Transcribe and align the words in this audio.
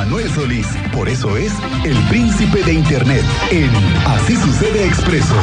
Manuel 0.00 0.30
Solís, 0.30 0.66
por 0.94 1.10
eso 1.10 1.36
es 1.36 1.52
el 1.84 1.94
príncipe 2.08 2.62
de 2.62 2.72
Internet 2.72 3.22
en 3.50 3.68
Así 4.06 4.34
sucede 4.34 4.86
expreso. 4.86 5.34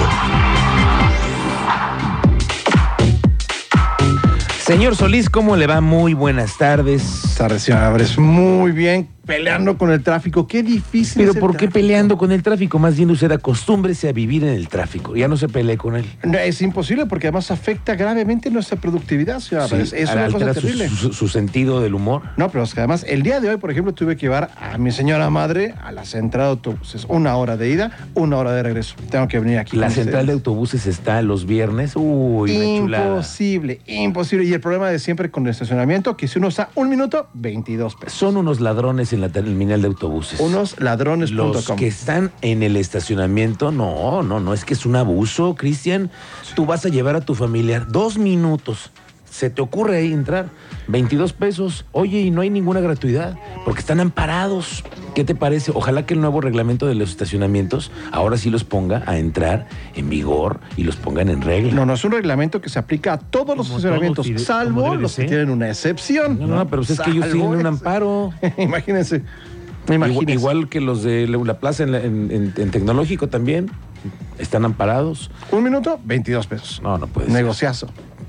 Señor 4.65 4.95
Solís, 4.95 5.29
¿cómo 5.29 5.55
le 5.55 5.67
va? 5.67 5.79
Muy 5.79 6.15
buenas 6.15 6.57
tardes. 6.57 7.26
Tardes, 7.37 7.61
señor 7.63 7.83
Álvarez. 7.83 8.17
Muy 8.17 8.71
bien, 8.71 9.09
peleando 9.27 9.77
con 9.77 9.91
el 9.91 10.01
tráfico. 10.01 10.47
Qué 10.47 10.63
difícil 10.63 11.17
Pero 11.19 11.31
es 11.31 11.35
el 11.35 11.39
¿por 11.39 11.51
qué 11.51 11.57
tráfico. 11.67 11.73
peleando 11.73 12.17
con 12.17 12.31
el 12.31 12.41
tráfico? 12.41 12.79
Más 12.79 12.97
bien 12.97 13.11
usted 13.11 13.31
acostúmbrese 13.31 14.09
a 14.09 14.11
vivir 14.11 14.43
en 14.43 14.49
el 14.55 14.67
tráfico. 14.69 15.15
Ya 15.15 15.27
no 15.27 15.37
se 15.37 15.47
pelee 15.47 15.77
con 15.77 15.95
él. 15.95 16.05
No, 16.23 16.39
es 16.39 16.59
imposible 16.63 17.05
porque 17.05 17.27
además 17.27 17.51
afecta 17.51 17.93
gravemente 17.93 18.49
nuestra 18.49 18.79
productividad, 18.79 19.39
señor 19.39 19.65
Álvarez. 19.65 19.93
es 19.93 20.11
una 20.11 20.29
cosa 20.31 20.51
su, 20.55 20.61
terrible. 20.61 20.89
su- 20.89 21.13
su 21.13 21.27
sentido 21.27 21.79
del 21.79 21.93
humor. 21.93 22.23
No, 22.37 22.49
pero 22.49 22.63
es 22.63 22.73
que 22.73 22.79
además 22.79 23.05
el 23.07 23.21
día 23.21 23.39
de 23.39 23.49
hoy, 23.49 23.57
por 23.57 23.69
ejemplo, 23.69 23.93
tuve 23.93 24.15
que 24.15 24.21
llevar 24.25 24.49
a 24.59 24.79
mi 24.79 24.91
señora 24.91 25.29
madre 25.29 25.75
a 25.83 25.91
la 25.91 26.05
central 26.05 26.45
de 26.45 26.49
autobuses. 26.49 27.05
Una 27.07 27.35
hora 27.35 27.55
de 27.55 27.69
ida, 27.69 27.91
una 28.15 28.37
hora 28.37 28.51
de 28.53 28.63
regreso. 28.63 28.95
Tengo 29.11 29.27
que 29.27 29.37
venir 29.39 29.59
aquí. 29.59 29.77
La 29.77 29.91
central 29.91 30.25
de 30.25 30.33
autobuses 30.33 30.87
está 30.87 31.21
los 31.21 31.45
viernes. 31.45 31.91
Uy. 31.95 32.51
Imposible, 32.51 33.79
imposible. 33.85 34.45
Y 34.45 34.53
el 34.53 34.59
problema 34.59 34.89
de 34.89 34.97
siempre 34.97 35.29
con 35.29 35.43
el 35.43 35.51
estacionamiento, 35.51 36.17
que 36.17 36.27
si 36.27 36.39
uno 36.39 36.47
está 36.47 36.69
un 36.73 36.89
minuto, 36.89 37.26
22 37.33 37.95
pesos. 37.95 38.17
Son 38.17 38.37
unos 38.37 38.59
ladrones 38.59 39.13
en 39.13 39.21
la 39.21 39.29
terminal 39.29 39.81
de 39.81 39.87
autobuses. 39.87 40.39
Unos 40.39 40.79
ladrones.com. 40.79 41.53
Los 41.53 41.71
que 41.71 41.87
están 41.87 42.31
en 42.41 42.63
el 42.63 42.75
estacionamiento, 42.75 43.71
no, 43.71 44.23
no, 44.23 44.39
no, 44.39 44.53
es 44.53 44.65
que 44.65 44.73
es 44.73 44.85
un 44.85 44.95
abuso, 44.95 45.55
Cristian. 45.55 46.11
Tú 46.55 46.65
vas 46.65 46.85
a 46.85 46.89
llevar 46.89 47.15
a 47.15 47.21
tu 47.21 47.35
familiar 47.35 47.87
dos 47.87 48.17
minutos. 48.17 48.91
Se 49.29 49.49
te 49.49 49.61
ocurre 49.61 49.97
ahí 49.97 50.13
entrar, 50.13 50.49
22 50.87 51.33
pesos. 51.33 51.85
Oye, 51.91 52.21
y 52.21 52.31
no 52.31 52.41
hay 52.41 52.49
ninguna 52.49 52.79
gratuidad, 52.79 53.37
porque 53.65 53.81
están 53.81 53.99
amparados. 53.99 54.83
¿Qué 55.17 55.23
te 55.23 55.33
parece? 55.33 55.71
Ojalá 55.73 56.05
que 56.05 56.13
el 56.13 56.21
nuevo 56.21 56.41
reglamento 56.41 56.85
de 56.85 56.93
los 56.93 57.09
estacionamientos 57.09 57.89
ahora 58.11 58.37
sí 58.37 58.51
los 58.51 58.63
ponga 58.63 59.01
a 59.07 59.17
entrar 59.17 59.65
en 59.95 60.11
vigor 60.11 60.59
y 60.75 60.83
los 60.83 60.95
pongan 60.95 61.29
en 61.29 61.41
regla. 61.41 61.73
No, 61.73 61.87
no, 61.87 61.95
es 61.95 62.05
un 62.05 62.11
reglamento 62.11 62.61
que 62.61 62.69
se 62.69 62.77
aplica 62.77 63.13
a 63.13 63.17
todos 63.17 63.57
los 63.57 63.67
estacionamientos, 63.67 64.27
todos 64.27 64.43
salvo 64.43 64.93
los 64.93 65.15
que 65.15 65.23
tienen 65.25 65.49
una 65.49 65.69
excepción. 65.69 66.37
No, 66.39 66.45
no, 66.45 66.67
pero 66.67 66.83
es 66.83 66.99
que 67.01 67.09
ellos 67.09 67.31
tienen 67.31 67.47
un 67.47 67.65
amparo. 67.65 68.31
Imagínense. 68.59 69.23
Igual, 69.89 69.95
Imagínense. 70.11 70.33
igual 70.33 70.69
que 70.69 70.81
los 70.81 71.01
de 71.01 71.27
la 71.27 71.39
la 71.43 71.59
plaza 71.59 71.81
en, 71.81 71.93
la- 71.93 72.03
en- 72.03 72.29
en- 72.29 72.53
en 72.55 72.69
tecnológico 72.69 73.27
también. 73.27 73.71
Están 74.37 74.65
amparados. 74.65 75.31
Un 75.51 75.63
minuto, 75.63 75.99
22 76.05 76.45
pesos. 76.45 76.79
No, 76.83 76.99
no 76.99 77.07
puede 77.07 77.25
ser. 77.25 77.35
Negociazo. 77.35 77.87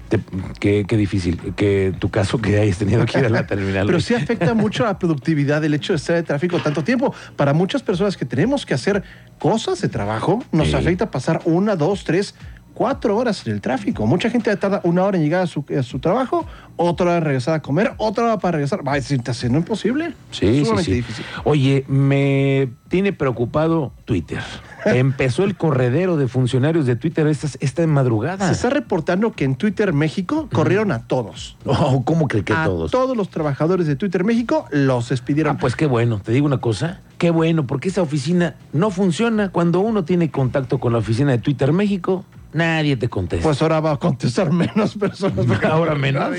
Te- 0.09 0.21
qué, 0.59 0.85
qué 0.89 0.97
difícil. 0.97 1.39
Que 1.55 1.93
tu 1.99 2.09
caso 2.11 2.39
que 2.39 2.59
hayas 2.59 2.79
tenido 2.79 3.05
que 3.07 3.19
ir 3.19 3.27
a 3.27 3.29
la 3.29 3.47
terminal. 3.47 3.87
Pero 3.87 4.01
sí 4.01 4.15
afecta 4.15 4.55
mucho 4.55 4.85
a 4.85 4.89
la 4.89 4.99
productividad 4.99 5.65
el 5.65 5.75
hecho 5.75 5.93
de 5.93 5.99
estar 5.99 6.17
en 6.17 6.25
tráfico 6.25 6.59
tanto 6.61 6.83
tiempo. 6.85 7.15
Para 7.37 7.53
muchas 7.53 7.83
personas 7.83 8.17
que 8.17 8.25
tenemos 8.25 8.65
que 8.65 8.75
hacer 8.75 9.03
cosas 9.39 9.81
de 9.81 9.89
trabajo, 9.89 10.43
nos 10.53 10.69
Sí. 10.69 10.75
afecta 10.75 11.11
pasar 11.11 11.41
una, 11.45 11.77
dos, 11.77 12.05
tres, 12.05 12.35
cuatro 12.79 13.17
horas 13.17 13.45
en 13.45 13.55
el 13.55 13.61
tráfico. 13.61 14.07
Mucha 14.07 14.31
gente 14.31 14.57
tarda 14.57 14.81
una 14.85 15.03
hora 15.03 15.19
en 15.19 15.25
llegar 15.25 15.43
a 15.43 15.47
su, 15.49 15.65
a 15.77 15.83
su 15.83 15.99
trabajo, 15.99 16.47
otra 16.77 17.07
hora 17.07 17.17
en 17.17 17.25
regresar 17.25 17.55
a 17.55 17.61
comer, 17.61 17.93
otra 17.97 18.23
hora 18.23 18.39
para 18.39 18.53
regresar. 18.53 18.87
Va, 18.87 19.01
se 19.01 19.17
está 19.17 19.33
haciendo 19.33 19.59
imposible. 19.59 20.15
Sí, 20.31 20.47
sí, 20.47 20.65
Sumamente 20.65 20.85
sí. 20.93 20.93
difícil. 20.93 21.25
Oye, 21.43 21.85
me 21.89 22.69
tiene 22.87 23.13
preocupado 23.13 23.91
Twitter. 24.05 24.39
Empezó 24.85 25.43
el 25.43 25.57
corredero 25.57 26.17
de 26.17 26.29
funcionarios 26.29 26.87
de 26.87 26.95
Twitter 26.95 27.27
esta, 27.27 27.49
esta 27.59 27.85
madrugada. 27.89 28.47
Se 28.47 28.53
está 28.53 28.71
reportando 28.71 29.33
que 29.33 29.43
en 29.45 29.57
Twitter 29.57 29.93
México 29.93 30.49
corrieron 30.53 30.93
a 30.93 31.09
todos. 31.09 31.57
Oh, 31.65 32.05
¿Cómo 32.05 32.29
que, 32.29 32.45
que 32.45 32.53
a 32.53 32.67
todos? 32.67 32.93
todos 32.93 33.17
los 33.17 33.29
trabajadores 33.29 33.89
de 33.89 33.97
Twitter 33.97 34.23
México 34.23 34.67
los 34.71 35.09
despidieron. 35.09 35.57
Ah, 35.57 35.59
pues 35.61 35.75
qué 35.75 35.87
bueno. 35.87 36.21
Te 36.25 36.31
digo 36.31 36.47
una 36.47 36.59
cosa. 36.59 37.01
Qué 37.19 37.31
bueno, 37.31 37.67
porque 37.67 37.89
esa 37.89 38.03
oficina 38.03 38.55
no 38.73 38.91
funciona. 38.91 39.49
Cuando 39.49 39.81
uno 39.81 40.05
tiene 40.05 40.31
contacto 40.31 40.79
con 40.79 40.93
la 40.93 41.01
oficina 41.01 41.33
de 41.33 41.39
Twitter 41.39 41.73
México, 41.73 42.25
nadie 42.53 42.97
te 42.97 43.09
contesta. 43.09 43.43
Pues 43.43 43.61
ahora 43.63 43.81
va 43.81 43.93
a 43.93 43.97
contestar 43.97 44.53
menos 44.53 44.97
personas. 44.97 45.47
Ahora 45.65 45.95
menos. 45.95 46.31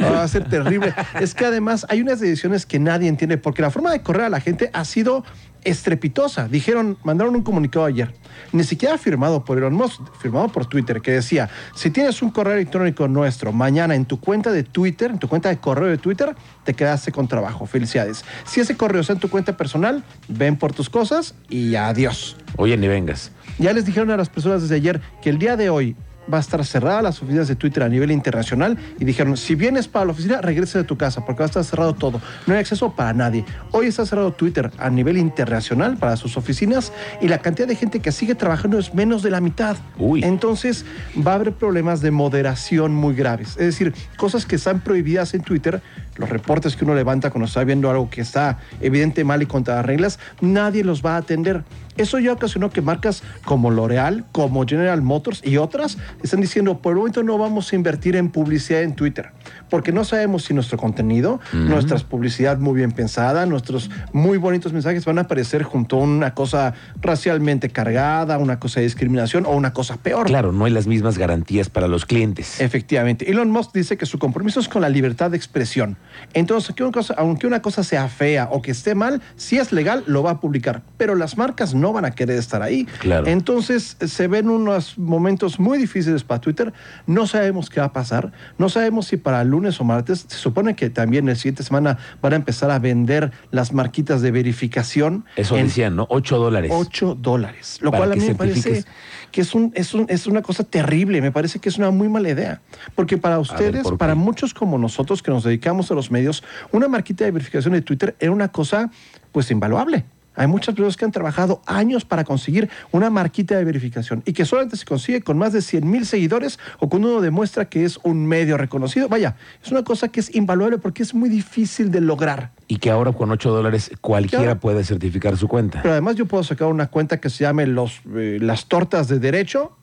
Va 0.00 0.22
a 0.22 0.28
ser 0.28 0.48
terrible. 0.48 0.94
Es 1.20 1.34
que 1.34 1.44
además 1.44 1.86
hay 1.88 2.00
unas 2.00 2.20
decisiones 2.20 2.66
que 2.66 2.78
nadie 2.78 3.08
entiende, 3.08 3.38
porque 3.38 3.62
la 3.62 3.70
forma 3.70 3.92
de 3.92 4.02
correr 4.02 4.24
a 4.24 4.28
la 4.28 4.40
gente 4.40 4.70
ha 4.72 4.84
sido 4.84 5.24
estrepitosa. 5.64 6.48
Dijeron, 6.48 6.98
mandaron 7.04 7.34
un 7.36 7.42
comunicado 7.42 7.84
ayer, 7.84 8.12
ni 8.52 8.64
siquiera 8.64 8.98
firmado 8.98 9.44
por 9.44 9.58
Elon 9.58 9.74
Musk, 9.74 10.00
firmado 10.20 10.48
por 10.48 10.66
Twitter, 10.66 11.00
que 11.00 11.12
decía, 11.12 11.48
si 11.74 11.90
tienes 11.90 12.22
un 12.22 12.30
correo 12.30 12.54
electrónico 12.54 13.08
nuestro 13.08 13.52
mañana 13.52 13.94
en 13.94 14.04
tu 14.04 14.20
cuenta 14.20 14.50
de 14.50 14.64
Twitter, 14.64 15.10
en 15.10 15.18
tu 15.18 15.28
cuenta 15.28 15.48
de 15.48 15.58
correo 15.58 15.88
de 15.88 15.98
Twitter, 15.98 16.34
te 16.64 16.74
quedaste 16.74 17.12
con 17.12 17.28
trabajo. 17.28 17.66
Felicidades. 17.66 18.24
Si 18.44 18.60
ese 18.60 18.76
correo 18.76 19.00
está 19.00 19.12
en 19.12 19.20
tu 19.20 19.30
cuenta 19.30 19.56
personal, 19.56 20.02
ven 20.28 20.56
por 20.56 20.72
tus 20.72 20.90
cosas 20.90 21.34
y 21.48 21.74
adiós. 21.76 22.36
Oye, 22.56 22.76
ni 22.76 22.88
vengas. 22.88 23.32
Ya 23.58 23.72
les 23.72 23.84
dijeron 23.84 24.10
a 24.10 24.16
las 24.16 24.28
personas 24.28 24.62
desde 24.62 24.76
ayer 24.76 25.00
que 25.20 25.30
el 25.30 25.38
día 25.38 25.56
de 25.56 25.70
hoy 25.70 25.96
va 26.32 26.38
a 26.38 26.40
estar 26.40 26.64
cerrada 26.64 27.02
las 27.02 27.20
oficinas 27.22 27.48
de 27.48 27.56
Twitter 27.56 27.82
a 27.82 27.88
nivel 27.88 28.10
internacional 28.10 28.78
y 28.98 29.04
dijeron, 29.04 29.36
si 29.36 29.54
vienes 29.54 29.88
para 29.88 30.06
la 30.06 30.12
oficina, 30.12 30.40
regrese 30.40 30.78
de 30.78 30.84
tu 30.84 30.96
casa 30.96 31.24
porque 31.24 31.40
va 31.40 31.46
a 31.46 31.48
estar 31.48 31.64
cerrado 31.64 31.94
todo. 31.94 32.20
No 32.46 32.54
hay 32.54 32.60
acceso 32.60 32.92
para 32.94 33.12
nadie. 33.12 33.44
Hoy 33.72 33.86
está 33.86 34.06
cerrado 34.06 34.32
Twitter 34.32 34.70
a 34.78 34.90
nivel 34.90 35.18
internacional 35.18 35.96
para 35.96 36.16
sus 36.16 36.36
oficinas 36.36 36.92
y 37.20 37.28
la 37.28 37.38
cantidad 37.38 37.66
de 37.66 37.76
gente 37.76 38.00
que 38.00 38.12
sigue 38.12 38.34
trabajando 38.34 38.78
es 38.78 38.94
menos 38.94 39.22
de 39.22 39.30
la 39.30 39.40
mitad. 39.40 39.76
Uy. 39.98 40.22
Entonces 40.24 40.84
va 41.26 41.32
a 41.32 41.34
haber 41.36 41.52
problemas 41.52 42.00
de 42.00 42.10
moderación 42.10 42.94
muy 42.94 43.14
graves. 43.14 43.50
Es 43.50 43.66
decir, 43.66 43.94
cosas 44.16 44.46
que 44.46 44.56
están 44.56 44.80
prohibidas 44.80 45.34
en 45.34 45.42
Twitter, 45.42 45.82
los 46.16 46.28
reportes 46.28 46.76
que 46.76 46.84
uno 46.84 46.94
levanta 46.94 47.30
cuando 47.30 47.46
está 47.46 47.64
viendo 47.64 47.90
algo 47.90 48.10
que 48.10 48.20
está 48.20 48.58
evidente 48.80 49.24
mal 49.24 49.42
y 49.42 49.46
contra 49.46 49.76
las 49.76 49.86
reglas, 49.86 50.18
nadie 50.40 50.84
los 50.84 51.04
va 51.04 51.14
a 51.14 51.18
atender. 51.18 51.64
Eso 51.96 52.18
ya 52.18 52.32
ocasionó 52.32 52.70
que 52.70 52.80
marcas 52.80 53.22
como 53.44 53.70
L'Oreal, 53.70 54.24
como 54.32 54.66
General 54.66 55.02
Motors 55.02 55.42
y 55.44 55.58
otras 55.58 55.98
están 56.22 56.40
diciendo, 56.40 56.78
por 56.78 56.92
el 56.92 56.98
momento 56.98 57.22
no 57.22 57.36
vamos 57.36 57.70
a 57.70 57.76
invertir 57.76 58.16
en 58.16 58.30
publicidad 58.30 58.82
en 58.82 58.94
Twitter, 58.94 59.30
porque 59.68 59.92
no 59.92 60.04
sabemos 60.04 60.44
si 60.44 60.54
nuestro 60.54 60.78
contenido, 60.78 61.38
nuestra 61.52 61.98
publicidad 61.98 62.56
muy 62.56 62.76
bien 62.76 62.92
pensada, 62.92 63.44
nuestros 63.44 63.90
muy 64.14 64.38
bonitos 64.38 64.72
mensajes 64.72 65.04
van 65.04 65.18
a 65.18 65.22
aparecer 65.22 65.64
junto 65.64 65.96
a 65.96 66.00
una 66.00 66.32
cosa 66.32 66.72
racialmente 67.02 67.68
cargada, 67.68 68.38
una 68.38 68.58
cosa 68.58 68.80
de 68.80 68.86
discriminación 68.86 69.44
o 69.44 69.50
una 69.50 69.74
cosa 69.74 69.98
peor. 69.98 70.28
Claro, 70.28 70.52
no 70.52 70.64
hay 70.64 70.72
las 70.72 70.86
mismas 70.86 71.18
garantías 71.18 71.68
para 71.68 71.88
los 71.88 72.06
clientes. 72.06 72.58
Efectivamente. 72.60 73.30
Elon 73.30 73.50
Musk 73.50 73.72
dice 73.74 73.98
que 73.98 74.06
su 74.06 74.18
compromiso 74.18 74.60
es 74.60 74.68
con 74.68 74.80
la 74.80 74.88
libertad 74.88 75.30
de 75.30 75.36
expresión. 75.36 75.98
Entonces, 76.34 76.70
aunque 76.70 76.82
una 76.84 76.92
cosa, 76.92 77.14
aunque 77.18 77.46
una 77.46 77.62
cosa 77.62 77.82
sea 77.84 78.08
fea 78.08 78.48
o 78.50 78.62
que 78.62 78.70
esté 78.70 78.94
mal, 78.94 79.20
si 79.36 79.58
es 79.58 79.72
legal, 79.72 80.04
lo 80.06 80.22
va 80.22 80.32
a 80.32 80.40
publicar. 80.40 80.82
Pero 80.96 81.14
las 81.14 81.36
marcas 81.36 81.74
no 81.74 81.92
van 81.92 82.04
a 82.04 82.10
querer 82.12 82.38
estar 82.38 82.62
ahí. 82.62 82.84
Claro. 83.00 83.26
Entonces, 83.26 83.96
se 84.00 84.26
ven 84.28 84.48
unos 84.48 84.98
momentos 84.98 85.58
muy 85.60 85.78
difíciles 85.78 86.24
para 86.24 86.40
Twitter. 86.40 86.72
No 87.06 87.26
sabemos 87.26 87.70
qué 87.70 87.80
va 87.80 87.86
a 87.86 87.92
pasar. 87.92 88.32
No 88.58 88.68
sabemos 88.68 89.06
si 89.06 89.16
para 89.16 89.42
lunes 89.44 89.80
o 89.80 89.84
martes. 89.84 90.24
Se 90.28 90.36
supone 90.36 90.74
que 90.76 90.90
también 90.90 91.26
la 91.26 91.34
siguiente 91.34 91.62
semana 91.62 91.98
van 92.20 92.32
a 92.32 92.36
empezar 92.36 92.70
a 92.70 92.78
vender 92.78 93.32
las 93.50 93.72
marquitas 93.72 94.22
de 94.22 94.30
verificación. 94.30 95.24
Eso 95.36 95.56
decían, 95.56 95.96
¿no? 95.96 96.06
8 96.10 96.38
dólares. 96.38 96.70
8 96.74 97.16
dólares. 97.20 97.78
Lo 97.80 97.90
Para 97.90 98.00
cual 98.04 98.12
a 98.12 98.14
que 98.14 98.20
mí 98.20 98.26
me 98.28 98.34
parece 98.34 98.84
que 99.30 99.40
es, 99.40 99.54
un, 99.54 99.72
es, 99.74 99.94
un- 99.94 100.06
es 100.08 100.26
una 100.26 100.42
cosa 100.42 100.62
terrible. 100.64 101.20
Me 101.22 101.32
parece 101.32 101.58
que 101.58 101.68
es 101.68 101.78
una 101.78 101.90
muy 101.90 102.08
mala 102.08 102.28
idea. 102.30 102.60
Porque 102.94 103.16
para 103.18 103.38
ustedes, 103.38 103.86
para 103.98 104.14
muchos 104.14 104.52
como 104.54 104.78
nosotros 104.78 105.22
que 105.22 105.30
nos 105.30 105.44
dedicamos 105.44 105.90
a 105.90 105.94
los 105.94 106.01
medios, 106.10 106.42
una 106.70 106.88
marquita 106.88 107.24
de 107.24 107.30
verificación 107.30 107.74
de 107.74 107.82
Twitter 107.82 108.16
era 108.18 108.32
una 108.32 108.48
cosa 108.48 108.90
pues 109.32 109.50
invaluable. 109.50 110.04
Hay 110.34 110.46
muchas 110.46 110.74
personas 110.74 110.96
que 110.96 111.04
han 111.04 111.12
trabajado 111.12 111.60
años 111.66 112.04
para 112.04 112.24
conseguir 112.24 112.70
una 112.90 113.10
marquita 113.10 113.56
de 113.56 113.64
verificación 113.64 114.22
y 114.24 114.32
que 114.32 114.44
solamente 114.44 114.76
se 114.76 114.84
consigue 114.84 115.20
con 115.20 115.36
más 115.36 115.52
de 115.52 115.60
100 115.60 115.88
mil 115.88 116.06
seguidores 116.06 116.58
o 116.78 116.88
cuando 116.88 117.10
uno 117.10 117.20
demuestra 117.20 117.66
que 117.66 117.84
es 117.84 117.98
un 118.02 118.26
medio 118.26 118.56
reconocido. 118.56 119.08
Vaya, 119.08 119.36
es 119.62 119.70
una 119.70 119.84
cosa 119.84 120.08
que 120.08 120.20
es 120.20 120.34
invaluable 120.34 120.78
porque 120.78 121.02
es 121.02 121.12
muy 121.12 121.28
difícil 121.28 121.90
de 121.90 122.00
lograr. 122.00 122.52
Y 122.66 122.78
que 122.78 122.90
ahora 122.90 123.12
con 123.12 123.30
8 123.30 123.50
dólares 123.50 123.90
cualquiera 124.00 124.58
puede 124.58 124.84
certificar 124.84 125.36
su 125.36 125.48
cuenta. 125.48 125.82
Pero 125.82 125.92
además 125.92 126.16
yo 126.16 126.24
puedo 126.26 126.42
sacar 126.42 126.68
una 126.68 126.86
cuenta 126.86 127.20
que 127.20 127.28
se 127.28 127.44
llame 127.44 127.66
los, 127.66 128.00
eh, 128.14 128.38
las 128.40 128.66
tortas 128.66 129.08
de 129.08 129.18
derecho, 129.18 129.76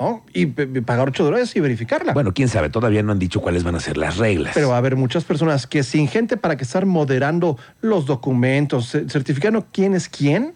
¿no? 0.00 0.24
Y 0.32 0.46
pagar 0.46 1.08
8 1.08 1.24
dólares 1.24 1.54
y 1.56 1.60
verificarla. 1.60 2.12
Bueno, 2.12 2.32
quién 2.34 2.48
sabe, 2.48 2.70
todavía 2.70 3.02
no 3.02 3.12
han 3.12 3.18
dicho 3.18 3.40
cuáles 3.40 3.64
van 3.64 3.74
a 3.74 3.80
ser 3.80 3.96
las 3.96 4.16
reglas. 4.16 4.52
Pero 4.54 4.68
va 4.70 4.74
a 4.76 4.78
haber 4.78 4.96
muchas 4.96 5.24
personas 5.24 5.66
que 5.66 5.82
sin 5.82 6.08
gente 6.08 6.36
para 6.36 6.56
que 6.56 6.64
estar 6.64 6.86
moderando 6.86 7.56
los 7.80 8.06
documentos, 8.06 8.90
ce- 8.90 9.08
certificando 9.08 9.66
quién 9.72 9.94
es 9.94 10.08
quién, 10.08 10.54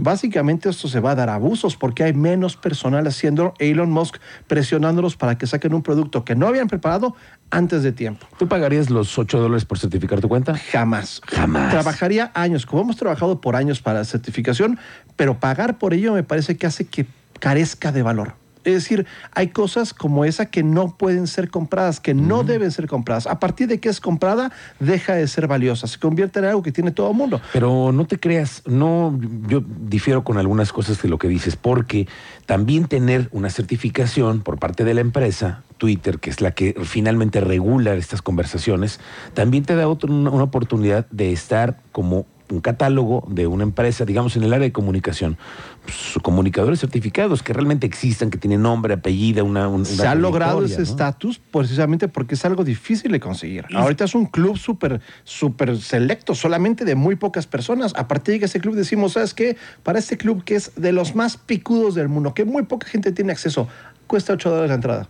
básicamente 0.00 0.68
esto 0.68 0.88
se 0.88 1.00
va 1.00 1.12
a 1.12 1.14
dar 1.14 1.30
abusos 1.30 1.76
porque 1.76 2.04
hay 2.04 2.12
menos 2.12 2.56
personal 2.56 3.06
haciendo 3.06 3.54
Elon 3.58 3.90
Musk 3.90 4.16
presionándolos 4.46 5.16
para 5.16 5.36
que 5.36 5.46
saquen 5.46 5.74
un 5.74 5.82
producto 5.82 6.24
que 6.24 6.34
no 6.36 6.46
habían 6.46 6.68
preparado 6.68 7.14
antes 7.50 7.82
de 7.82 7.92
tiempo. 7.92 8.26
¿Tú 8.38 8.46
pagarías 8.48 8.90
los 8.90 9.18
8 9.18 9.38
dólares 9.40 9.64
por 9.64 9.78
certificar 9.78 10.20
tu 10.20 10.28
cuenta? 10.28 10.56
Jamás. 10.56 11.20
Jamás. 11.26 11.70
Trabajaría 11.70 12.30
años, 12.34 12.66
como 12.66 12.82
hemos 12.82 12.96
trabajado 12.96 13.40
por 13.40 13.56
años 13.56 13.80
para 13.80 14.00
la 14.00 14.04
certificación, 14.04 14.78
pero 15.16 15.38
pagar 15.40 15.78
por 15.78 15.94
ello 15.94 16.12
me 16.14 16.22
parece 16.22 16.56
que 16.56 16.66
hace 16.66 16.84
que 16.86 17.06
carezca 17.40 17.90
de 17.92 18.02
valor. 18.02 18.34
Es 18.68 18.74
decir, 18.74 19.06
hay 19.32 19.48
cosas 19.48 19.94
como 19.94 20.24
esa 20.24 20.46
que 20.46 20.62
no 20.62 20.96
pueden 20.96 21.26
ser 21.26 21.50
compradas, 21.50 22.00
que 22.00 22.14
no 22.14 22.44
deben 22.44 22.70
ser 22.70 22.86
compradas. 22.86 23.26
A 23.26 23.40
partir 23.40 23.68
de 23.68 23.80
que 23.80 23.88
es 23.88 24.00
comprada, 24.00 24.52
deja 24.78 25.14
de 25.14 25.26
ser 25.26 25.46
valiosa, 25.46 25.86
se 25.86 25.98
convierte 25.98 26.38
en 26.38 26.46
algo 26.46 26.62
que 26.62 26.72
tiene 26.72 26.90
todo 26.90 27.10
el 27.10 27.16
mundo. 27.16 27.40
Pero 27.52 27.92
no 27.92 28.06
te 28.06 28.18
creas, 28.18 28.62
no, 28.66 29.18
yo 29.48 29.62
difiero 29.80 30.24
con 30.24 30.38
algunas 30.38 30.72
cosas 30.72 31.00
de 31.00 31.08
lo 31.08 31.18
que 31.18 31.28
dices, 31.28 31.56
porque 31.56 32.08
también 32.46 32.86
tener 32.86 33.28
una 33.32 33.50
certificación 33.50 34.40
por 34.40 34.58
parte 34.58 34.84
de 34.84 34.94
la 34.94 35.00
empresa, 35.00 35.62
Twitter, 35.78 36.18
que 36.18 36.30
es 36.30 36.40
la 36.40 36.50
que 36.50 36.74
finalmente 36.84 37.40
regula 37.40 37.94
estas 37.94 38.22
conversaciones, 38.22 39.00
también 39.34 39.64
te 39.64 39.74
da 39.76 39.88
una 39.88 40.42
oportunidad 40.42 41.06
de 41.10 41.32
estar 41.32 41.80
como 41.92 42.26
un 42.50 42.60
catálogo 42.60 43.24
de 43.28 43.46
una 43.46 43.62
empresa, 43.62 44.04
digamos, 44.04 44.36
en 44.36 44.42
el 44.42 44.52
área 44.52 44.64
de 44.64 44.72
comunicación, 44.72 45.36
pues, 45.84 46.18
comunicadores 46.22 46.80
certificados 46.80 47.42
que 47.42 47.52
realmente 47.52 47.86
existan, 47.86 48.30
que 48.30 48.38
tienen 48.38 48.62
nombre, 48.62 48.94
apellido, 48.94 49.44
una, 49.44 49.68
una 49.68 49.84
Se 49.84 50.06
ha 50.06 50.14
logrado 50.14 50.64
ese 50.64 50.82
estatus 50.82 51.38
precisamente 51.38 52.08
porque 52.08 52.34
es 52.34 52.44
algo 52.44 52.64
difícil 52.64 53.12
de 53.12 53.20
conseguir. 53.20 53.66
Ahorita 53.74 54.04
es 54.04 54.14
un 54.14 54.26
club 54.26 54.56
súper, 54.56 55.00
súper 55.24 55.78
selecto, 55.78 56.34
solamente 56.34 56.84
de 56.84 56.94
muy 56.94 57.16
pocas 57.16 57.46
personas. 57.46 57.92
A 57.96 58.08
partir 58.08 58.38
de 58.38 58.46
ese 58.46 58.60
club 58.60 58.74
decimos, 58.74 59.12
¿sabes 59.12 59.34
qué? 59.34 59.56
Para 59.82 59.98
este 59.98 60.16
club 60.16 60.44
que 60.44 60.56
es 60.56 60.72
de 60.76 60.92
los 60.92 61.14
más 61.14 61.36
picudos 61.36 61.94
del 61.94 62.08
mundo, 62.08 62.34
que 62.34 62.44
muy 62.44 62.64
poca 62.64 62.86
gente 62.86 63.12
tiene 63.12 63.32
acceso, 63.32 63.68
cuesta 64.06 64.32
8 64.32 64.50
dólares 64.50 64.68
la 64.68 64.74
entrada. 64.74 65.08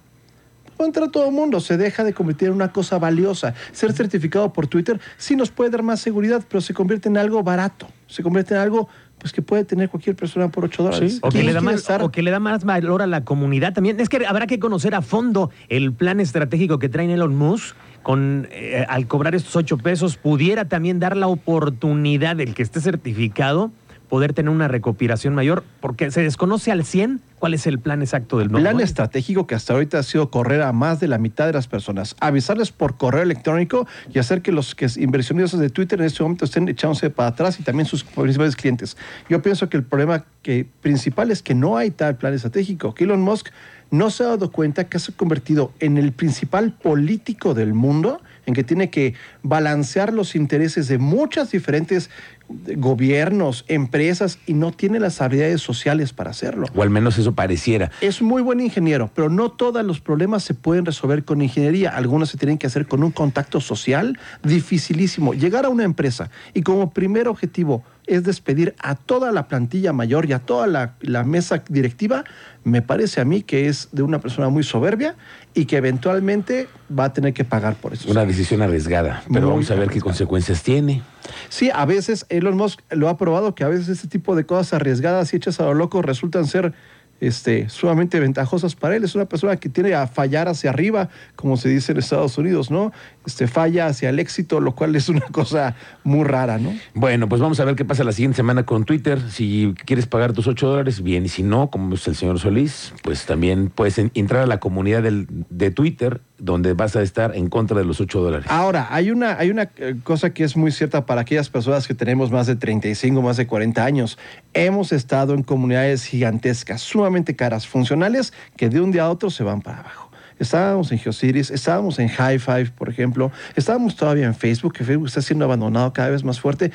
No 0.78 0.84
entra 0.84 1.08
todo 1.08 1.26
el 1.26 1.32
mundo, 1.32 1.60
se 1.60 1.76
deja 1.76 2.04
de 2.04 2.12
convertir 2.12 2.48
en 2.48 2.54
una 2.54 2.72
cosa 2.72 2.98
valiosa. 2.98 3.54
Ser 3.72 3.92
certificado 3.92 4.52
por 4.52 4.66
Twitter 4.66 5.00
sí 5.16 5.34
nos 5.34 5.50
puede 5.50 5.70
dar 5.70 5.82
más 5.82 6.00
seguridad, 6.00 6.44
pero 6.48 6.60
se 6.60 6.74
convierte 6.74 7.08
en 7.08 7.16
algo 7.16 7.42
barato. 7.42 7.88
Se 8.06 8.22
convierte 8.22 8.54
en 8.54 8.60
algo 8.60 8.88
pues 9.18 9.32
que 9.32 9.42
puede 9.42 9.64
tener 9.64 9.88
cualquier 9.88 10.14
persona 10.14 10.48
por 10.48 10.64
8 10.64 10.82
dólares. 10.82 11.14
Sí. 11.14 11.18
O 11.22 11.28
que, 11.28 11.38
¿Quién 11.38 11.46
le 11.46 11.52
da 11.52 11.60
más, 11.60 11.74
estar? 11.74 12.02
o 12.02 12.10
que 12.10 12.22
le 12.22 12.30
da 12.30 12.38
más 12.38 12.64
valor 12.64 13.02
a 13.02 13.06
la 13.06 13.24
comunidad 13.24 13.74
también. 13.74 13.98
Es 13.98 14.08
que 14.08 14.24
habrá 14.24 14.46
que 14.46 14.60
conocer 14.60 14.94
a 14.94 15.02
fondo 15.02 15.50
el 15.68 15.92
plan 15.92 16.20
estratégico 16.20 16.78
que 16.78 16.88
trae 16.88 17.12
Elon 17.12 17.34
Musk. 17.34 17.74
Con, 18.04 18.48
eh, 18.52 18.86
al 18.88 19.06
cobrar 19.06 19.34
estos 19.34 19.54
ocho 19.56 19.76
pesos, 19.76 20.16
pudiera 20.16 20.66
también 20.66 20.98
dar 20.98 21.16
la 21.16 21.26
oportunidad 21.26 22.36
del 22.36 22.54
que 22.54 22.62
esté 22.62 22.80
certificado 22.80 23.70
poder 24.08 24.32
tener 24.32 24.50
una 24.50 24.68
recopilación 24.68 25.34
mayor, 25.34 25.64
porque 25.80 26.10
se 26.10 26.22
desconoce 26.22 26.72
al 26.72 26.84
100 26.84 27.20
cuál 27.38 27.54
es 27.54 27.66
el 27.66 27.78
plan 27.78 28.02
exacto 28.02 28.38
del 28.38 28.48
nuevo 28.48 28.62
plan 28.62 28.74
modelo. 28.74 28.84
estratégico 28.84 29.46
que 29.46 29.54
hasta 29.54 29.74
ahorita 29.74 29.98
ha 29.98 30.02
sido 30.02 30.30
correr 30.30 30.62
a 30.62 30.72
más 30.72 30.98
de 31.00 31.08
la 31.08 31.18
mitad 31.18 31.46
de 31.46 31.52
las 31.52 31.68
personas, 31.68 32.16
avisarles 32.20 32.72
por 32.72 32.96
correo 32.96 33.22
electrónico 33.22 33.86
y 34.12 34.18
hacer 34.18 34.42
que 34.42 34.52
los 34.52 34.74
que 34.74 34.88
inversionistas 34.96 35.60
de 35.60 35.70
Twitter 35.70 36.00
en 36.00 36.06
este 36.06 36.22
momento 36.22 36.44
estén 36.44 36.68
echándose 36.68 37.10
para 37.10 37.28
atrás 37.28 37.60
y 37.60 37.62
también 37.62 37.86
sus 37.86 38.02
principales 38.04 38.56
clientes. 38.56 38.96
Yo 39.28 39.42
pienso 39.42 39.68
que 39.68 39.76
el 39.76 39.84
problema 39.84 40.24
que, 40.42 40.66
principal 40.80 41.30
es 41.30 41.42
que 41.42 41.54
no 41.54 41.76
hay 41.76 41.90
tal 41.90 42.16
plan 42.16 42.34
estratégico, 42.34 42.94
que 42.94 43.04
Elon 43.04 43.20
Musk 43.20 43.50
no 43.90 44.10
se 44.10 44.22
ha 44.24 44.28
dado 44.28 44.50
cuenta 44.52 44.88
que 44.88 44.98
se 44.98 45.12
ha 45.12 45.16
convertido 45.16 45.72
en 45.80 45.96
el 45.96 46.12
principal 46.12 46.72
político 46.72 47.54
del 47.54 47.74
mundo, 47.74 48.20
en 48.46 48.54
que 48.54 48.64
tiene 48.64 48.90
que 48.90 49.14
balancear 49.42 50.12
los 50.12 50.34
intereses 50.34 50.88
de 50.88 50.98
muchas 50.98 51.50
diferentes 51.50 52.10
gobiernos, 52.48 53.64
empresas, 53.68 54.38
y 54.46 54.54
no 54.54 54.72
tiene 54.72 55.00
las 55.00 55.20
habilidades 55.20 55.60
sociales 55.60 56.12
para 56.12 56.30
hacerlo. 56.30 56.66
O 56.74 56.82
al 56.82 56.90
menos 56.90 57.18
eso 57.18 57.34
pareciera. 57.34 57.90
Es 58.00 58.22
muy 58.22 58.42
buen 58.42 58.60
ingeniero, 58.60 59.10
pero 59.14 59.28
no 59.28 59.50
todos 59.50 59.84
los 59.84 60.00
problemas 60.00 60.42
se 60.44 60.54
pueden 60.54 60.86
resolver 60.86 61.24
con 61.24 61.42
ingeniería. 61.42 61.90
Algunos 61.90 62.30
se 62.30 62.38
tienen 62.38 62.58
que 62.58 62.66
hacer 62.66 62.86
con 62.86 63.02
un 63.02 63.10
contacto 63.10 63.60
social 63.60 64.18
dificilísimo. 64.42 65.34
Llegar 65.34 65.64
a 65.64 65.68
una 65.68 65.84
empresa 65.84 66.30
y 66.54 66.62
como 66.62 66.90
primer 66.90 67.28
objetivo 67.28 67.84
es 68.08 68.24
despedir 68.24 68.74
a 68.78 68.94
toda 68.94 69.30
la 69.32 69.48
plantilla 69.48 69.92
mayor 69.92 70.26
y 70.28 70.32
a 70.32 70.38
toda 70.38 70.66
la, 70.66 70.94
la 71.00 71.24
mesa 71.24 71.62
directiva, 71.68 72.24
me 72.64 72.82
parece 72.82 73.20
a 73.20 73.24
mí 73.24 73.42
que 73.42 73.68
es 73.68 73.88
de 73.92 74.02
una 74.02 74.20
persona 74.20 74.48
muy 74.48 74.62
soberbia 74.62 75.14
y 75.54 75.66
que 75.66 75.76
eventualmente 75.76 76.68
va 76.96 77.04
a 77.04 77.12
tener 77.12 77.34
que 77.34 77.44
pagar 77.44 77.74
por 77.76 77.92
eso. 77.92 78.10
Una 78.10 78.24
decisión 78.24 78.62
arriesgada, 78.62 79.22
pero 79.32 79.46
Muy 79.46 79.50
vamos 79.50 79.70
a 79.70 79.74
ver 79.74 79.88
qué 79.88 80.00
consecuencias 80.00 80.62
tiene. 80.62 81.02
Sí, 81.48 81.70
a 81.72 81.84
veces 81.84 82.26
Elon 82.28 82.56
Musk 82.56 82.80
lo 82.90 83.08
ha 83.08 83.16
probado 83.16 83.54
que 83.54 83.64
a 83.64 83.68
veces 83.68 83.88
este 83.88 84.08
tipo 84.08 84.34
de 84.34 84.46
cosas 84.46 84.74
arriesgadas 84.74 85.32
y 85.32 85.36
hechas 85.36 85.60
a 85.60 85.64
lo 85.64 85.74
loco 85.74 86.02
resultan 86.02 86.46
ser 86.46 86.72
este, 87.20 87.68
sumamente 87.68 88.20
ventajosas 88.20 88.74
para 88.74 88.96
él. 88.96 89.04
Es 89.04 89.14
una 89.14 89.26
persona 89.26 89.56
que 89.56 89.68
tiene 89.68 89.94
a 89.94 90.06
fallar 90.06 90.48
hacia 90.48 90.70
arriba, 90.70 91.08
como 91.36 91.56
se 91.56 91.68
dice 91.68 91.92
en 91.92 91.98
Estados 91.98 92.38
Unidos, 92.38 92.70
¿no? 92.70 92.92
Este, 93.28 93.46
falla 93.46 93.88
hacia 93.88 94.08
el 94.08 94.18
éxito, 94.20 94.58
lo 94.58 94.74
cual 94.74 94.96
es 94.96 95.10
una 95.10 95.20
cosa 95.30 95.74
muy 96.02 96.24
rara, 96.24 96.56
¿no? 96.56 96.74
Bueno, 96.94 97.28
pues 97.28 97.42
vamos 97.42 97.60
a 97.60 97.64
ver 97.66 97.74
qué 97.76 97.84
pasa 97.84 98.02
la 98.04 98.12
siguiente 98.12 98.36
semana 98.36 98.64
con 98.64 98.84
Twitter. 98.84 99.20
Si 99.30 99.74
quieres 99.84 100.06
pagar 100.06 100.32
tus 100.32 100.46
8 100.46 100.66
dólares, 100.66 101.02
bien. 101.02 101.26
Y 101.26 101.28
si 101.28 101.42
no, 101.42 101.68
como 101.68 101.94
es 101.94 102.08
el 102.08 102.16
señor 102.16 102.38
Solís, 102.38 102.94
pues 103.02 103.26
también 103.26 103.68
puedes 103.68 103.98
en- 103.98 104.10
entrar 104.14 104.44
a 104.44 104.46
la 104.46 104.60
comunidad 104.60 105.02
del- 105.02 105.26
de 105.50 105.70
Twitter, 105.70 106.22
donde 106.38 106.72
vas 106.72 106.96
a 106.96 107.02
estar 107.02 107.36
en 107.36 107.50
contra 107.50 107.76
de 107.76 107.84
los 107.84 108.00
8 108.00 108.22
dólares. 108.22 108.46
Ahora, 108.48 108.88
hay 108.90 109.10
una, 109.10 109.38
hay 109.38 109.50
una 109.50 109.64
eh, 109.76 109.96
cosa 110.04 110.30
que 110.32 110.44
es 110.44 110.56
muy 110.56 110.72
cierta 110.72 111.04
para 111.04 111.20
aquellas 111.20 111.50
personas 111.50 111.86
que 111.86 111.92
tenemos 111.94 112.30
más 112.30 112.46
de 112.46 112.56
35, 112.56 113.20
más 113.20 113.36
de 113.36 113.46
40 113.46 113.84
años. 113.84 114.16
Hemos 114.54 114.92
estado 114.92 115.34
en 115.34 115.42
comunidades 115.42 116.04
gigantescas, 116.04 116.80
sumamente 116.80 117.36
caras, 117.36 117.66
funcionales, 117.66 118.32
que 118.56 118.70
de 118.70 118.80
un 118.80 118.90
día 118.90 119.02
a 119.02 119.10
otro 119.10 119.28
se 119.28 119.44
van 119.44 119.60
para 119.60 119.80
abajo. 119.80 120.07
Estábamos 120.38 120.92
en 120.92 120.98
GeoCities, 120.98 121.50
estábamos 121.50 121.98
en 121.98 122.08
High 122.08 122.38
Five, 122.38 122.70
por 122.76 122.88
ejemplo, 122.88 123.32
estábamos 123.56 123.96
todavía 123.96 124.26
en 124.26 124.34
Facebook, 124.34 124.72
que 124.72 124.84
Facebook 124.84 125.08
está 125.08 125.22
siendo 125.22 125.44
abandonado 125.44 125.92
cada 125.92 126.10
vez 126.10 126.24
más 126.24 126.40
fuerte. 126.40 126.72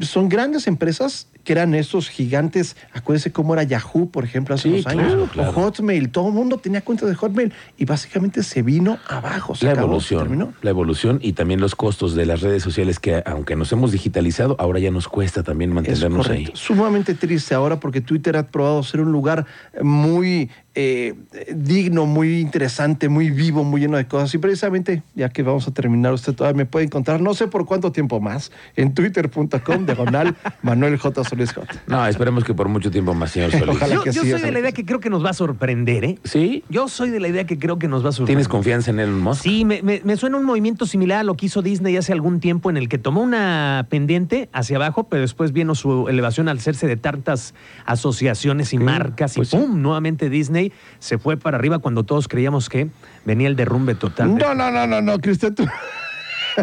Son 0.00 0.28
grandes 0.28 0.66
empresas 0.66 1.28
que 1.44 1.52
eran 1.52 1.74
estos 1.74 2.08
gigantes, 2.08 2.76
acuérdense 2.92 3.32
cómo 3.32 3.54
era 3.54 3.62
Yahoo, 3.62 4.10
por 4.10 4.24
ejemplo, 4.24 4.54
hace 4.54 4.68
Sí, 4.68 4.74
unos 4.74 4.86
años, 4.86 5.06
claro, 5.06 5.24
o 5.24 5.28
claro. 5.28 5.52
Hotmail, 5.52 6.10
todo 6.10 6.28
el 6.28 6.34
mundo 6.34 6.58
tenía 6.58 6.82
cuentas 6.82 7.08
de 7.08 7.14
Hotmail 7.14 7.52
y 7.78 7.84
básicamente 7.84 8.42
se 8.42 8.62
vino 8.62 8.98
abajo. 9.08 9.54
se 9.54 9.66
la 9.66 9.72
acabó, 9.72 10.00
se 10.00 10.14
evolución, 10.14 10.20
terminó. 10.22 10.52
la 10.62 10.70
evolución 10.70 11.18
y 11.22 11.32
también 11.32 11.60
los 11.60 11.74
costos 11.74 12.14
de 12.14 12.26
las 12.26 12.40
redes 12.40 12.62
sociales 12.62 12.98
que 12.98 13.22
aunque 13.26 13.56
nos 13.56 13.72
hemos 13.72 13.92
digitalizado, 13.92 14.56
ahora 14.58 14.78
ya 14.78 14.90
nos 14.90 15.08
cuesta 15.08 15.42
también 15.42 15.70
Es 15.70 15.74
mantenernos 15.74 16.28
ahí. 16.28 16.50
Sumamente 16.54 17.14
triste 17.14 17.54
ahora 17.54 17.80
porque 17.80 18.00
Twitter 18.00 18.36
ha 18.36 18.46
probado 18.48 18.82
ser 18.82 19.00
un 19.00 19.12
lugar 19.12 19.46
muy 19.82 20.50
eh, 20.74 21.14
digno, 21.52 22.06
muy 22.06 22.38
interesante, 22.40 23.08
muy 23.08 23.30
vivo, 23.30 23.64
muy 23.64 23.80
lleno 23.80 23.96
de 23.96 24.06
cosas. 24.06 24.32
Y 24.34 24.38
precisamente, 24.38 25.02
ya 25.14 25.28
que 25.28 25.42
vamos 25.42 25.66
a 25.66 25.72
terminar, 25.72 26.12
usted 26.12 26.32
todavía 26.34 26.56
me 26.58 26.66
puede 26.66 26.86
encontrar, 26.86 27.20
no 27.20 27.34
sé 27.34 27.48
por 27.48 27.66
cuánto 27.66 27.90
tiempo 27.92 28.20
más, 28.20 28.52
en 28.76 28.94
twitter.com, 28.94 29.84
diagonal 29.86 30.36
Manuel 30.62 30.96
J. 30.96 31.24
No, 31.86 32.06
esperemos 32.06 32.44
que 32.44 32.54
por 32.54 32.68
mucho 32.68 32.90
tiempo 32.90 33.14
más, 33.14 33.30
señor 33.32 33.50
Solís. 33.50 33.68
Ojalá. 33.68 33.94
Yo, 33.94 34.02
que 34.02 34.12
yo 34.12 34.22
sí, 34.22 34.30
soy 34.30 34.40
de 34.40 34.50
la 34.52 34.60
idea 34.60 34.72
que 34.72 34.84
creo 34.84 35.00
que 35.00 35.10
nos 35.10 35.24
va 35.24 35.30
a 35.30 35.34
sorprender, 35.34 36.04
¿eh? 36.04 36.18
¿Sí? 36.24 36.64
Yo 36.68 36.88
soy 36.88 37.10
de 37.10 37.20
la 37.20 37.28
idea 37.28 37.44
que 37.46 37.58
creo 37.58 37.78
que 37.78 37.88
nos 37.88 38.04
va 38.04 38.08
a 38.08 38.12
sorprender. 38.12 38.36
¿Tienes 38.36 38.48
confianza 38.48 38.90
en 38.90 39.00
Elon 39.00 39.20
Musk? 39.20 39.42
Sí, 39.42 39.64
me, 39.64 39.82
me- 39.82 40.00
me 40.04 40.16
suena 40.16 40.36
un 40.36 40.44
movimiento 40.44 40.86
similar 40.86 41.20
a 41.20 41.24
lo 41.24 41.34
que 41.36 41.46
hizo 41.46 41.62
Disney 41.62 41.96
hace 41.96 42.12
algún 42.12 42.40
tiempo 42.40 42.70
en 42.70 42.76
el 42.76 42.88
que 42.88 42.98
tomó 42.98 43.22
una 43.22 43.86
pendiente 43.90 44.48
hacia 44.52 44.76
abajo, 44.76 45.04
pero 45.08 45.22
después 45.22 45.52
vino 45.52 45.74
su 45.74 46.08
elevación 46.08 46.48
al 46.48 46.58
hacerse 46.58 46.86
de 46.86 46.96
tantas 46.96 47.54
asociaciones 47.86 48.68
y 48.72 48.78
Sí, 48.78 48.78
marcas 48.82 49.34
pues 49.34 49.48
y 49.48 49.50
sí. 49.50 49.56
¡pum! 49.56 49.82
Nuevamente 49.82 50.30
Disney 50.30 50.72
se 51.00 51.18
fue 51.18 51.36
para 51.36 51.56
arriba 51.58 51.78
cuando 51.80 52.04
todos 52.04 52.28
creíamos 52.28 52.68
que 52.68 52.88
venía 53.24 53.48
el 53.48 53.56
derrumbe 53.56 53.94
total. 53.94 54.36
No, 54.36 54.54
no, 54.54 54.70
no, 54.70 54.86
no, 54.86 55.00
no, 55.02 55.18
Cristian, 55.18 55.54
tú- 55.54 55.66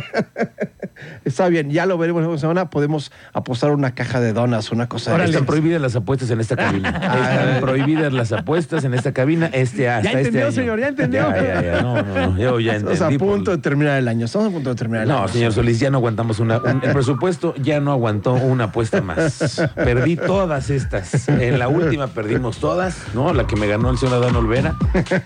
Está 1.25 1.47
bien, 1.49 1.69
ya 1.69 1.85
lo 1.85 1.97
veremos 1.97 2.25
la 2.25 2.37
semana. 2.37 2.69
Podemos 2.69 3.11
apostar 3.33 3.71
una 3.71 3.93
caja 3.93 4.19
de 4.19 4.33
donas, 4.33 4.71
una 4.71 4.87
cosa 4.89 5.11
Ahora 5.11 5.25
están 5.25 5.45
prohibidas 5.45 5.79
las 5.81 5.95
apuestas 5.95 6.29
en 6.31 6.39
esta 6.39 6.55
cabina. 6.55 6.89
Están 6.89 7.61
prohibidas 7.61 8.13
las 8.13 8.31
apuestas 8.31 8.83
en 8.83 8.93
esta 8.93 9.11
cabina 9.11 9.47
este 9.53 9.89
hasta 9.89 10.11
Ya 10.11 10.17
entendió, 10.19 10.47
este 10.47 10.61
año. 10.61 10.67
señor, 10.67 10.79
ya 10.79 10.87
entendió. 10.87 11.29
Ya, 11.29 11.43
ya, 11.43 11.61
ya. 11.61 11.81
No, 11.81 12.01
no, 12.01 12.31
no. 12.31 12.37
Yo 12.37 12.59
ya 12.59 12.73
Estamos 12.75 13.01
a 13.01 13.05
entendí. 13.05 13.17
por- 13.17 13.35
punto 13.35 13.51
de 13.51 13.57
terminar 13.59 13.97
el 13.99 14.07
año. 14.07 14.25
Estamos 14.25 14.47
a 14.47 14.51
punto 14.51 14.69
de 14.69 14.75
terminar 14.75 15.03
el 15.03 15.11
año. 15.11 15.21
No, 15.21 15.27
señor 15.27 15.53
Solís, 15.53 15.79
ya 15.79 15.89
no 15.91 15.97
aguantamos 15.97 16.39
una. 16.39 16.57
un- 16.57 16.81
el 16.83 16.93
presupuesto 16.93 17.53
ya 17.55 17.79
no 17.79 17.91
aguantó 17.91 18.33
una 18.33 18.65
apuesta 18.65 19.01
más. 19.01 19.61
Perdí 19.75 20.15
todas 20.15 20.69
estas. 20.69 21.27
En 21.29 21.59
la 21.59 21.67
última 21.67 22.07
perdimos 22.07 22.57
todas, 22.57 22.97
¿no? 23.13 23.33
La 23.33 23.45
que 23.45 23.55
me 23.55 23.67
ganó 23.67 23.89
el 23.91 23.97
señor 23.97 24.15
Adán 24.23 24.35
Olvera. 24.35 24.75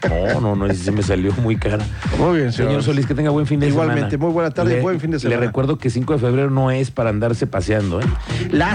No, 0.10 0.42
no, 0.42 0.56
no, 0.56 0.66
ese 0.66 0.84
se 0.84 0.92
me 0.92 1.04
salió 1.04 1.32
muy 1.34 1.56
cara. 1.58 1.80
Muy 2.18 2.40
bien, 2.40 2.52
Señor 2.52 2.84
Solís, 2.84 3.06
que 3.06 3.14
tenga 3.16 3.30
buen 3.30 3.46
fin 3.46 3.60
de 3.60 3.68
Igualmente, 3.68 4.12
semana. 4.12 4.26
muy 4.26 4.34
buena 4.34 4.50
tarde 4.52 4.61
Le- 4.70 4.82
buen 4.82 5.00
fin 5.00 5.12
de 5.12 5.20
semana. 5.20 5.40
Le 5.40 5.46
recuerdo 5.48 5.78
que 5.78 5.90
5 5.90 6.14
de 6.14 6.20
febrero 6.20 6.50
no 6.50 6.72
es 6.72 6.92
para 6.92 7.10
andarse 7.10 7.48
paseando, 7.48 8.02
¿eh? 8.02 8.06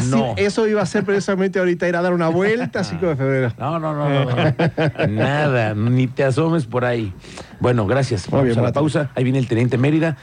No. 0.08 0.34
eso 0.36 0.66
iba 0.66 0.82
a 0.82 0.86
ser 0.86 1.04
precisamente 1.04 1.58
ahorita, 1.58 1.88
ir 1.88 1.96
a 1.96 2.02
dar 2.02 2.12
una 2.12 2.28
vuelta 2.28 2.84
5 2.84 3.06
de 3.06 3.16
febrero. 3.16 3.52
No, 3.58 3.78
no, 3.78 3.94
no, 3.94 4.08
no, 4.08 4.24
no. 4.24 5.06
Nada, 5.08 5.74
ni 5.74 6.06
te 6.06 6.24
asomes 6.24 6.66
por 6.66 6.84
ahí. 6.84 7.12
Bueno, 7.60 7.86
gracias. 7.86 8.28
Muy 8.30 8.38
Vamos 8.38 8.46
bien, 8.54 8.58
a 8.58 8.62
la 8.68 8.72
pausa. 8.72 9.10
Ahí 9.14 9.24
viene 9.24 9.38
el 9.38 9.48
teniente 9.48 9.78
Mérida. 9.78 10.16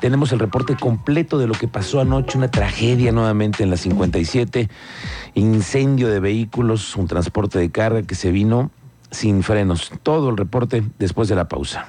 Tenemos 0.00 0.30
el 0.32 0.38
reporte 0.38 0.76
completo 0.76 1.38
de 1.38 1.46
lo 1.46 1.54
que 1.54 1.68
pasó 1.68 2.00
anoche, 2.00 2.36
una 2.36 2.50
tragedia 2.50 3.12
nuevamente 3.12 3.62
en 3.62 3.70
la 3.70 3.78
57, 3.78 4.68
incendio 5.34 6.08
de 6.08 6.20
vehículos, 6.20 6.96
un 6.96 7.06
transporte 7.06 7.58
de 7.58 7.70
carga 7.70 8.02
que 8.02 8.14
se 8.14 8.30
vino 8.30 8.70
sin 9.10 9.42
frenos. 9.42 9.90
Todo 10.02 10.28
el 10.30 10.36
reporte 10.36 10.82
después 10.98 11.28
de 11.28 11.34
la 11.36 11.48
pausa. 11.48 11.86